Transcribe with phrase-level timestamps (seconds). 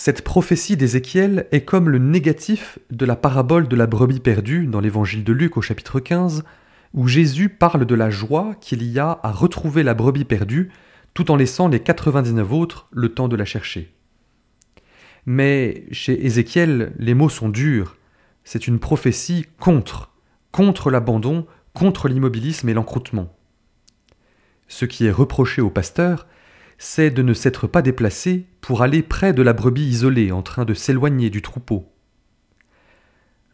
[0.00, 4.78] Cette prophétie d'Ézéchiel est comme le négatif de la parabole de la brebis perdue dans
[4.78, 6.44] l'évangile de Luc au chapitre 15,
[6.94, 10.70] où Jésus parle de la joie qu'il y a à retrouver la brebis perdue
[11.14, 13.92] tout en laissant les 99 autres le temps de la chercher.
[15.26, 17.96] Mais chez Ézéchiel, les mots sont durs.
[18.44, 20.12] C'est une prophétie contre,
[20.52, 21.44] contre l'abandon,
[21.74, 23.36] contre l'immobilisme et l'encroutement.
[24.68, 26.28] Ce qui est reproché au pasteur,
[26.78, 30.64] c'est de ne s'être pas déplacé pour aller près de la brebis isolée en train
[30.64, 31.92] de s'éloigner du troupeau.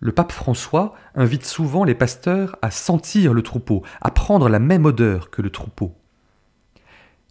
[0.00, 4.84] Le pape François invite souvent les pasteurs à sentir le troupeau, à prendre la même
[4.84, 5.94] odeur que le troupeau.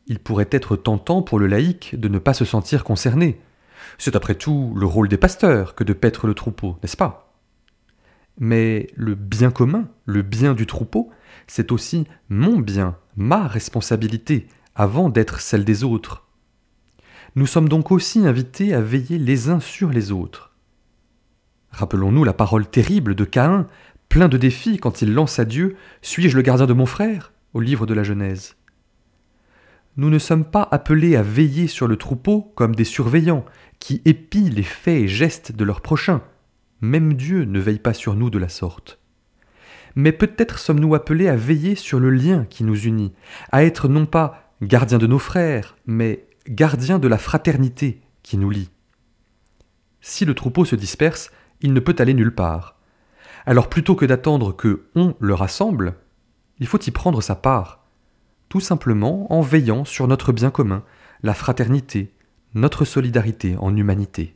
[0.08, 3.40] Il pourrait être tentant pour le laïc de ne pas se sentir concerné.
[4.00, 7.36] C'est après tout le rôle des pasteurs que de paître le troupeau, n'est-ce pas?
[8.40, 11.12] Mais le bien commun, le bien du troupeau,
[11.46, 16.28] c'est aussi mon bien, ma responsabilité, avant d'être celle des autres.
[17.36, 20.52] Nous sommes donc aussi invités à veiller les uns sur les autres.
[21.72, 23.68] Rappelons-nous la parole terrible de Caïn,
[24.10, 27.32] plein de défis quand il lance à Dieu Suis-je le gardien de mon frère?
[27.54, 28.56] au livre de la Genèse.
[29.96, 33.46] Nous ne sommes pas appelés à veiller sur le troupeau comme des surveillants
[33.80, 36.22] qui épient les faits et gestes de leurs prochains.
[36.82, 39.00] Même Dieu ne veille pas sur nous de la sorte.
[39.96, 43.14] Mais peut-être sommes-nous appelés à veiller sur le lien qui nous unit,
[43.52, 48.50] à être non pas gardien de nos frères, mais gardien de la fraternité qui nous
[48.50, 48.70] lie.
[50.02, 52.80] Si le troupeau se disperse, il ne peut aller nulle part.
[53.46, 55.96] Alors plutôt que d'attendre que on le rassemble,
[56.60, 57.86] il faut y prendre sa part,
[58.50, 60.84] tout simplement en veillant sur notre bien commun,
[61.24, 62.14] la fraternité,
[62.54, 64.36] notre solidarité en humanité.